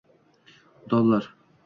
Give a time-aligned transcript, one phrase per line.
[0.89, 1.29] dollar